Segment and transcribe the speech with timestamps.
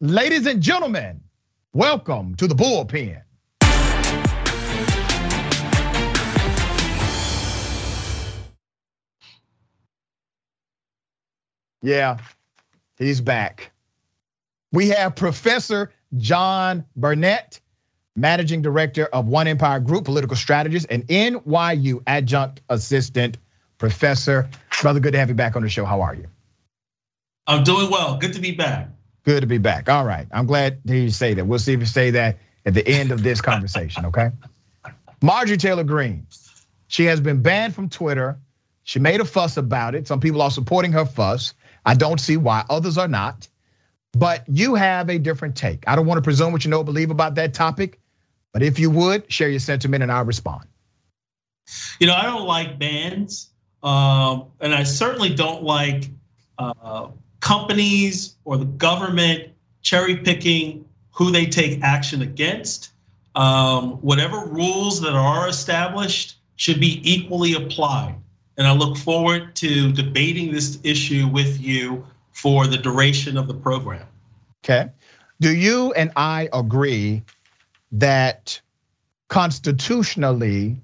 [0.00, 1.22] Ladies and gentlemen,
[1.72, 3.20] welcome to the bullpen.
[11.82, 12.18] Yeah,
[12.96, 13.72] he's back.
[14.70, 17.58] We have Professor John Burnett,
[18.14, 23.36] Managing Director of One Empire Group Political Strategist and NYU Adjunct Assistant
[23.78, 24.48] Professor.
[24.80, 25.84] Brother, good to have you back on the show.
[25.84, 26.28] How are you?
[27.48, 28.16] I'm doing well.
[28.16, 28.90] Good to be back.
[29.24, 29.88] Good to be back.
[29.88, 30.26] All right.
[30.32, 31.44] I'm glad to hear you say that.
[31.44, 34.30] We'll see if you say that at the end of this conversation, okay?
[35.22, 36.26] Marjorie Taylor Greene,
[36.86, 38.38] she has been banned from Twitter.
[38.84, 40.06] She made a fuss about it.
[40.06, 41.54] Some people are supporting her fuss.
[41.84, 43.48] I don't see why others are not.
[44.12, 45.84] But you have a different take.
[45.86, 48.00] I don't want to presume what you know believe about that topic,
[48.52, 50.64] but if you would, share your sentiment and I'll respond.
[52.00, 53.50] You know, I don't like bans,
[53.82, 56.08] um, and I certainly don't like
[56.56, 57.08] uh,
[57.48, 59.48] companies or the government
[59.80, 62.90] cherry picking who they take action against.
[63.34, 68.16] Um, whatever rules that are established should be equally applied.
[68.58, 73.54] And I look forward to debating this issue with you for the duration of the
[73.54, 74.06] program.
[74.62, 74.90] Okay.
[75.40, 77.22] Do you and I agree
[77.92, 78.60] that
[79.28, 80.76] constitutionally,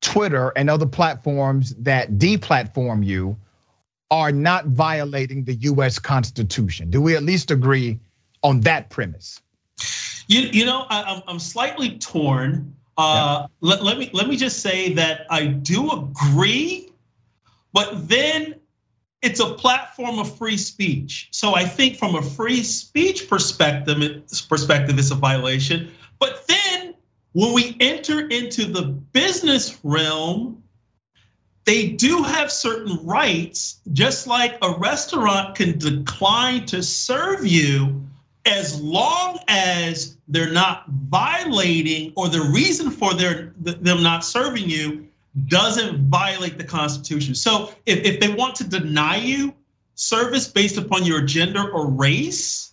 [0.00, 3.36] Twitter and other platforms that deplatform you
[4.14, 6.88] are not violating the US Constitution.
[6.88, 7.98] Do we at least agree
[8.44, 9.42] on that premise?
[10.28, 12.76] You, you know, I, am slightly torn.
[12.96, 13.46] Uh, yeah.
[13.60, 16.92] let, let me let me just say that I do agree,
[17.72, 18.54] but then
[19.20, 21.28] it's a platform of free speech.
[21.32, 23.98] So I think from a free speech perspective,
[24.48, 25.90] perspective, it's a violation.
[26.20, 26.94] But then
[27.32, 30.62] when we enter into the business realm,
[31.64, 38.06] they do have certain rights, just like a restaurant can decline to serve you
[38.44, 45.08] as long as they're not violating or the reason for their them not serving you
[45.46, 47.34] doesn't violate the Constitution.
[47.34, 49.54] So if, if they want to deny you
[49.94, 52.72] service based upon your gender or race,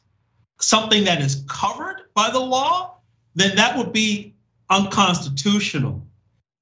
[0.59, 2.97] something that is covered by the law,
[3.35, 4.35] then that would be
[4.69, 6.05] unconstitutional.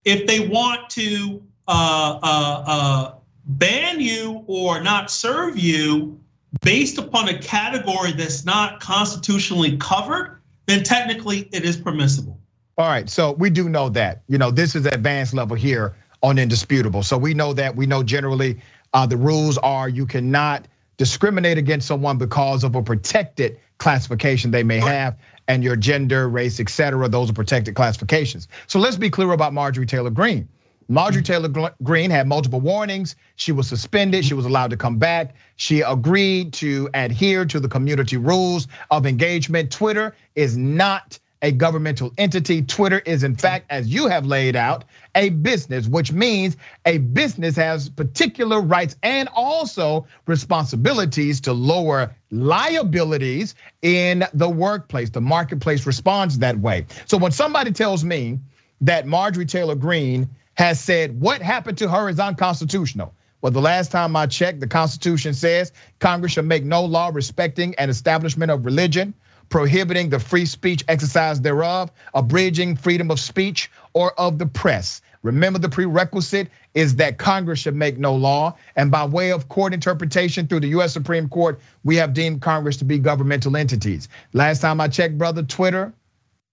[0.06, 3.13] If they want to Uh, uh, uh,
[3.46, 6.19] ban you or not serve you
[6.62, 12.40] based upon a category that's not constitutionally covered, then technically it is permissible.
[12.75, 14.24] All right, so we do know that.
[14.28, 17.03] You know, this is advanced level here on indisputable.
[17.03, 17.75] So we know that.
[17.75, 18.62] We know generally
[19.07, 24.80] the rules are you cannot discriminate against someone because of a protected classification they may
[24.80, 27.07] have and your gender, race, etc.
[27.09, 28.47] Those are protected classifications.
[28.66, 30.50] So let's be clear about Marjorie Taylor Greene.
[30.91, 33.16] Marjorie Taylor Greene had multiple warnings.
[33.35, 34.25] She was suspended.
[34.25, 35.35] She was allowed to come back.
[35.55, 39.72] She agreed to adhere to the community rules of engagement.
[39.72, 42.63] Twitter is not a governmental entity.
[42.63, 44.83] Twitter is, in fact, as you have laid out,
[45.16, 53.56] a business, which means a business has particular rights and also responsibilities to lower liabilities
[53.81, 55.11] in the workplace.
[55.11, 56.88] The marketplace responds that way.
[57.06, 58.39] So when somebody tells me
[58.81, 63.13] that Marjorie Taylor Greene has said what happened to her is unconstitutional.
[63.41, 67.75] Well, the last time I checked, the Constitution says Congress shall make no law respecting
[67.75, 69.13] an establishment of religion,
[69.47, 75.01] prohibiting the free speech exercise thereof, abridging freedom of speech or of the press.
[75.23, 78.57] Remember, the prerequisite is that Congress should make no law.
[78.75, 82.75] And by way of court interpretation through the US Supreme Court, we have deemed Congress
[82.77, 84.09] to be governmental entities.
[84.33, 85.93] Last time I checked, brother, Twitter,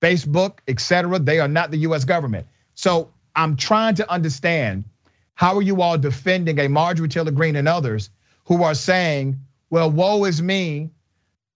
[0.00, 2.46] Facebook, etc., they are not the US government.
[2.76, 4.84] So I'm trying to understand
[5.34, 8.10] how are you all defending a Marjorie Taylor Greene and others
[8.46, 9.38] who are saying,
[9.68, 10.90] well, woe is me.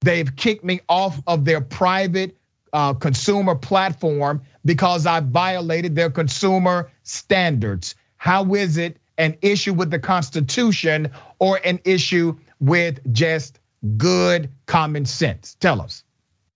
[0.02, 2.36] They've kicked me off of their private
[2.72, 7.94] uh, consumer platform because I violated their consumer standards.
[8.16, 13.58] How is it an issue with the Constitution or an issue with just
[13.96, 15.56] good common sense?
[15.58, 16.04] Tell us.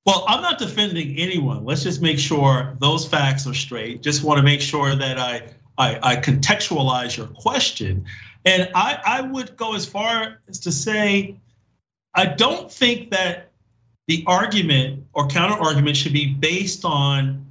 [0.07, 1.65] Well, I'm not defending anyone.
[1.65, 4.03] Let's just make sure those facts are straight.
[4.03, 8.06] Just want to make sure that I I, I contextualize your question.
[8.45, 11.37] And I, I would go as far as to say,
[12.15, 13.51] I don't think that
[14.06, 17.47] the argument or counter argument should be based on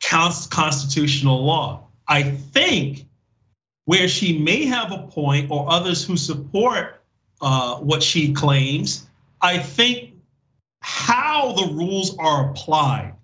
[0.00, 1.88] constitutional law.
[2.06, 3.06] I think
[3.84, 7.02] where she may have a point, or others who support
[7.40, 9.06] uh, what she claims,
[9.42, 10.14] I think
[10.80, 13.14] how the rules are applied.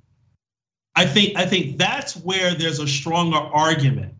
[0.94, 4.14] I think I think that's where there's a stronger argument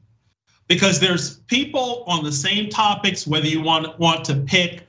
[0.69, 4.87] because there's people on the same topics whether you want want to pick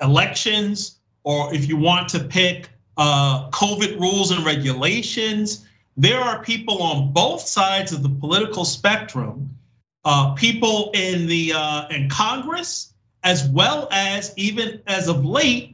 [0.00, 5.66] elections or if you want to pick uh, COVID rules and regulations.
[5.96, 9.56] There are people on both sides of the political spectrum,
[10.04, 12.92] uh, people in the uh, in Congress,
[13.22, 15.73] as well as even as of late,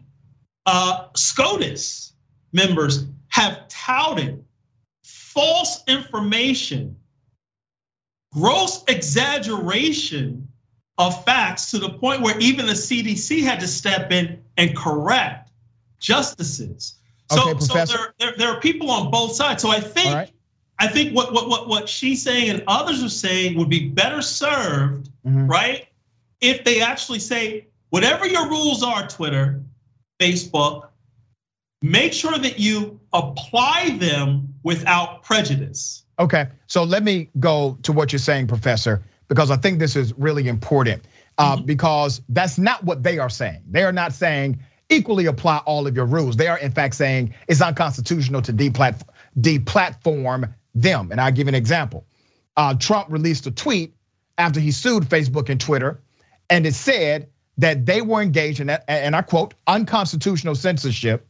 [0.67, 2.13] SCOTUS
[2.53, 4.45] members have touted
[5.03, 6.97] false information,
[8.33, 10.49] gross exaggeration
[10.99, 15.51] of facts to the point where even the CDC had to step in and correct
[15.99, 16.97] justices.
[17.31, 19.63] So, okay, so there, there, there, are people on both sides.
[19.63, 20.31] So I think right.
[20.79, 24.21] I think what, what what what she's saying and others are saying would be better
[24.21, 25.47] served, mm-hmm.
[25.47, 25.87] right?
[26.41, 29.63] If they actually say, whatever your rules are, Twitter,
[30.21, 30.89] Facebook,
[31.83, 36.05] make sure that you apply them without prejudice.
[36.19, 40.13] Okay, so let me go to what you're saying, Professor, because I think this is
[40.17, 41.03] really important.
[41.39, 41.65] Uh, mm-hmm.
[41.65, 43.63] Because that's not what they are saying.
[43.71, 46.37] They are not saying equally apply all of your rules.
[46.37, 51.09] They are, in fact, saying it's unconstitutional to deplatform them.
[51.11, 52.05] And I'll give an example.
[52.57, 53.95] Uh, Trump released a tweet
[54.37, 56.03] after he sued Facebook and Twitter,
[56.51, 57.31] and it said
[57.61, 61.27] that they were engaged in, that, and I quote, unconstitutional censorship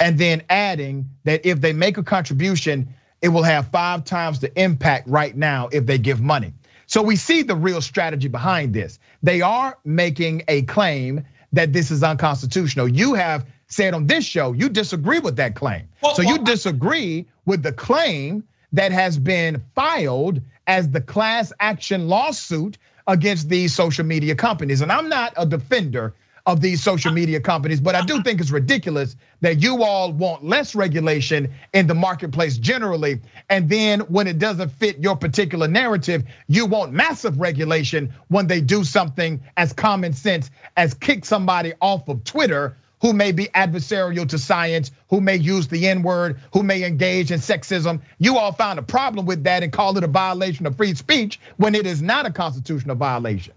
[0.00, 4.60] and then adding that if they make a contribution, it will have five times the
[4.60, 6.54] impact right now if they give money.
[6.86, 8.98] So we see the real strategy behind this.
[9.22, 12.88] They are making a claim that this is unconstitutional.
[12.88, 15.88] You have said on this show you disagree with that claim.
[16.02, 21.52] Well, so you well, disagree with the claim that has been filed as the class
[21.58, 24.80] action lawsuit against these social media companies.
[24.80, 26.14] And I'm not a defender
[26.46, 27.80] of these social media companies.
[27.80, 32.58] But I do think it's ridiculous that you all want less regulation in the marketplace
[32.58, 33.20] generally.
[33.48, 38.60] And then when it doesn't fit your particular narrative, you want massive regulation when they
[38.60, 44.28] do something as common sense as kick somebody off of Twitter who may be adversarial
[44.28, 48.00] to science, who may use the N word, who may engage in sexism.
[48.18, 51.40] You all found a problem with that and call it a violation of free speech
[51.56, 53.54] when it is not a constitutional violation.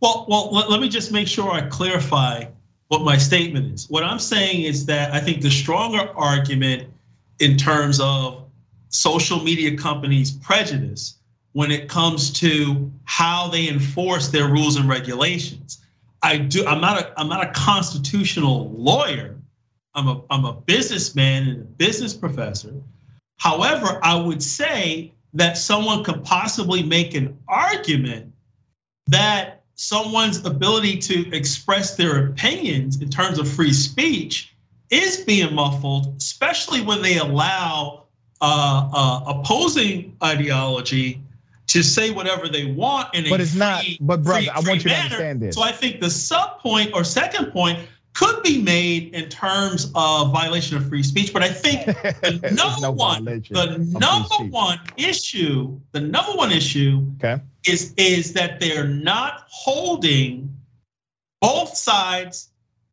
[0.00, 2.46] Well, well, let me just make sure I clarify
[2.88, 3.88] what my statement is.
[3.88, 6.88] What I'm saying is that I think the stronger argument
[7.38, 8.44] in terms of
[8.88, 11.16] social media companies' prejudice
[11.52, 15.81] when it comes to how they enforce their rules and regulations.
[16.22, 16.64] I do.
[16.66, 17.20] I'm not a.
[17.20, 19.40] I'm not a constitutional lawyer.
[19.94, 20.22] I'm a.
[20.30, 22.74] I'm a businessman and a business professor.
[23.38, 28.32] However, I would say that someone could possibly make an argument
[29.08, 34.54] that someone's ability to express their opinions in terms of free speech
[34.90, 38.04] is being muffled, especially when they allow
[38.40, 41.22] uh, uh, opposing ideology
[41.68, 43.84] to say whatever they want in but a it's free, not.
[44.00, 45.08] But brother, free, I want you manner.
[45.08, 45.54] to understand this.
[45.54, 47.78] So I think the sub point or second point
[48.14, 52.80] could be made in terms of violation of free speech, but I think the number
[52.82, 57.42] no one, the number one issue, the number one issue okay.
[57.66, 60.56] is is that they're not holding
[61.40, 62.50] both sides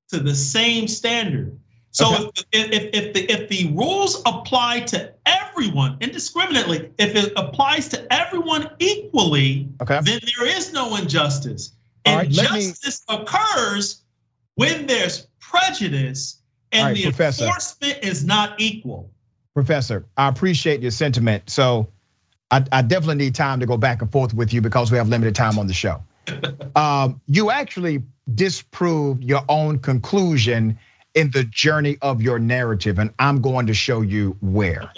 [0.10, 1.60] to the same standard.
[1.92, 2.44] So okay.
[2.52, 8.14] if, if, if, the if the rules apply to everyone indiscriminately, if it applies to
[8.14, 10.00] everyone equally, okay.
[10.04, 11.74] then there is no injustice.
[12.06, 13.16] And justice me...
[13.16, 14.02] occurs
[14.56, 16.42] when there's prejudice
[16.72, 17.46] and right, the Professor.
[17.46, 19.12] enforcement is not equal.
[19.54, 21.50] Professor, I appreciate your sentiment.
[21.50, 21.90] So
[22.52, 25.10] I, I, definitely need time to go back and forth with you because we have
[25.10, 26.04] limited time on the show.
[26.76, 30.78] um, you actually disproved your own conclusion
[31.16, 34.92] in the journey of your narrative, and I'm going to show you where.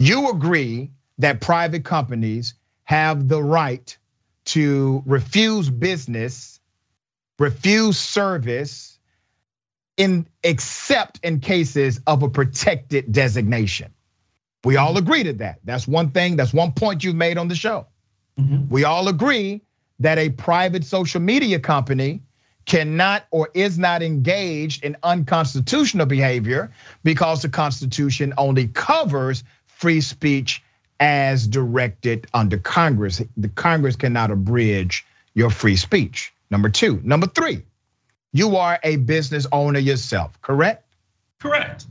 [0.00, 2.54] You agree that private companies
[2.84, 3.96] have the right
[4.46, 6.60] to refuse business
[7.40, 8.98] refuse service
[9.96, 13.92] in except in cases of a protected designation.
[14.62, 15.60] We all agree to that.
[15.64, 17.86] That's one thing, that's one point you've made on the show.
[18.38, 18.68] Mm-hmm.
[18.68, 19.62] We all agree
[20.00, 22.22] that a private social media company
[22.66, 29.44] cannot or is not engaged in unconstitutional behavior because the Constitution only covers
[29.80, 30.62] free speech
[30.98, 33.22] as directed under Congress.
[33.36, 36.32] The Congress cannot abridge your free speech.
[36.50, 37.00] Number two.
[37.02, 37.62] Number three,
[38.32, 40.84] you are a business owner yourself, correct?
[41.38, 41.86] Correct.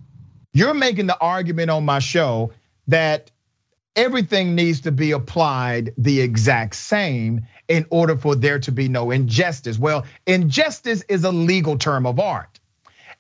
[0.54, 2.54] You're making the argument on my show
[2.88, 3.32] that
[3.96, 9.12] everything needs to be applied the exact same in order for there to be no
[9.12, 9.80] injustice.
[9.80, 12.59] Well, injustice is a legal term of art.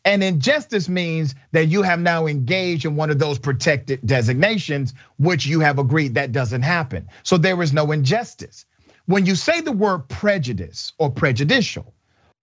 [0.10, 5.46] And injustice means that you have now engaged in one of those protected designations, which
[5.46, 7.10] you have agreed that doesn't happen.
[7.22, 8.66] So there is no injustice.
[9.06, 11.94] When you say the word prejudice or prejudicial,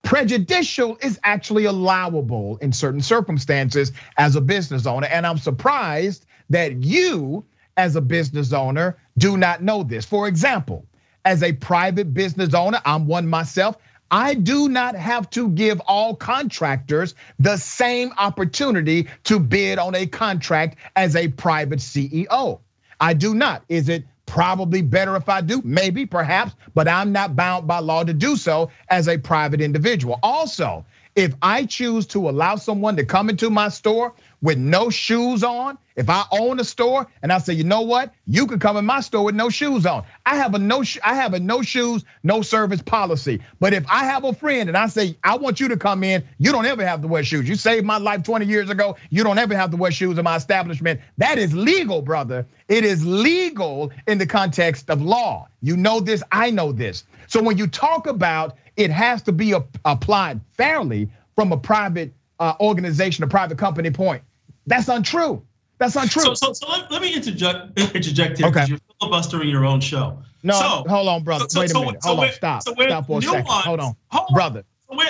[0.04, 5.08] Prejudicial is actually allowable in certain circumstances as a business owner.
[5.08, 7.44] And I'm surprised that you,
[7.76, 10.04] as a business owner, do not know this.
[10.04, 10.86] For example,
[11.24, 13.78] as a private business owner, I'm one myself.
[14.10, 20.06] I do not have to give all contractors the same opportunity to bid on a
[20.06, 22.60] contract as a private CEO.
[23.00, 23.64] I do not.
[23.68, 28.02] Is it Probably better if I do, maybe, perhaps, but I'm not bound by law
[28.02, 30.18] to do so as a private individual.
[30.22, 30.84] Also,
[31.14, 34.12] if I choose to allow someone to come into my store
[34.42, 38.12] with no shoes on, if I own a store and I say, you know what,
[38.26, 40.04] you can come in my store with no shoes on.
[40.24, 43.40] I have a no, I have a no shoes, no service policy.
[43.60, 46.24] But if I have a friend and I say, I want you to come in,
[46.38, 47.48] you don't ever have to wear shoes.
[47.48, 48.96] You saved my life 20 years ago.
[49.10, 51.00] You don't ever have to wear shoes in my establishment.
[51.18, 52.46] That is legal, brother.
[52.68, 55.48] It is legal in the context of law.
[55.62, 57.04] You know this, I know this.
[57.28, 62.54] So when you talk about it has to be applied fairly from a private Uh,
[62.60, 64.22] organization, a private company point.
[64.66, 65.42] That's untrue.
[65.78, 66.22] That's untrue.
[66.22, 68.70] So, so, so let, let, me interject, interject here because okay.
[68.70, 70.22] you're filibustering your own show.
[70.42, 71.46] No, so, hold on, brother.
[71.54, 71.98] Wait a minute.
[72.02, 72.32] hold on.
[72.32, 72.62] Stop.
[72.62, 73.46] Stop for a second.
[73.46, 74.64] Hold on, hold brother.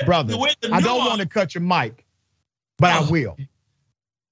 [0.04, 0.34] brother.
[0.72, 2.06] I don't want to cut your mic,
[2.78, 3.06] but oh.
[3.06, 3.36] I will.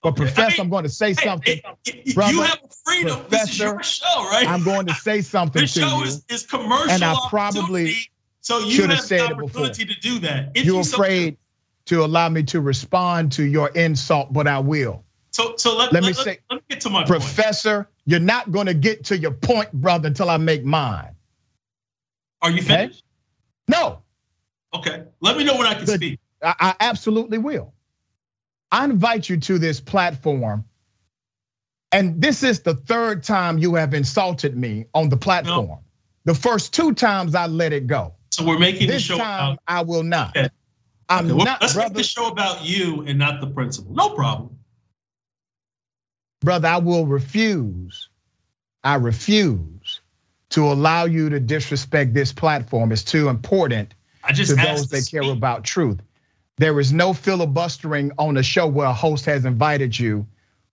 [0.02, 0.22] But okay.
[0.22, 1.60] professor, I mean, I'm going to say something.
[1.64, 3.20] Hey, hey, brother, you have freedom.
[3.20, 4.46] Professor, this is your show, right?
[4.46, 6.04] I'm going to say something this to show you.
[6.04, 6.90] Is, is commercial.
[6.90, 7.96] And I probably
[8.44, 10.50] so you have the opportunity to do that.
[10.54, 11.38] If You're afraid
[11.86, 15.04] to allow me to respond to your insult, but I will.
[15.32, 17.76] So, so let, let, let me say, let, me get to my professor.
[17.76, 17.88] Point.
[18.06, 21.16] You're not going to get to your point, brother, until I make mine.
[22.40, 23.02] Are you finished?
[23.68, 23.80] Okay?
[23.80, 24.02] No.
[24.74, 25.04] Okay.
[25.20, 26.20] Let me know when I can speak.
[26.42, 27.72] I, I absolutely will.
[28.70, 30.64] I invite you to this platform.
[31.90, 35.66] And this is the third time you have insulted me on the platform.
[35.66, 35.80] No.
[36.24, 38.14] The first two times I let it go.
[38.30, 40.36] So we're making this the show time about, I will not.
[40.36, 40.48] Okay.
[41.08, 41.60] I'm okay, well, not.
[41.60, 43.92] Let's brother, make the show about you and not the principal.
[43.94, 44.58] No problem.
[46.40, 48.08] Brother, I will refuse.
[48.82, 50.00] I refuse
[50.50, 52.92] to allow you to disrespect this platform.
[52.92, 56.00] It's too important i to those that care about truth.
[56.56, 60.26] There is no filibustering on a show where a host has invited you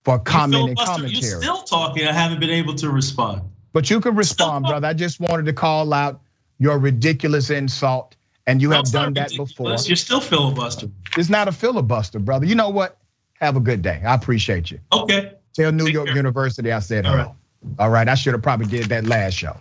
[0.04, 1.12] for comment and commentary.
[1.14, 2.06] You're still talking.
[2.06, 3.42] I haven't been able to respond.
[3.72, 4.86] But you can respond, brother.
[4.86, 6.20] I just wanted to call out
[6.58, 8.14] your ridiculous insult,
[8.46, 9.68] and you have done that before.
[9.68, 10.94] You're still filibustering.
[11.16, 12.46] It's not a filibuster, brother.
[12.46, 12.98] You know what?
[13.34, 14.02] Have a good day.
[14.04, 14.78] I appreciate you.
[14.92, 15.32] Okay.
[15.54, 16.16] Tell New Take York care.
[16.16, 17.18] University I said hello.
[17.18, 17.34] All right.
[17.78, 18.08] All right.
[18.08, 19.56] I should have probably did that last show.